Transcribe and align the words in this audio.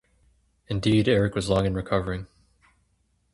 Indeed 0.67 1.07
Erik 1.07 1.35
was 1.35 1.47
long 1.47 1.63
in 1.67 1.75
recovering. 1.75 2.25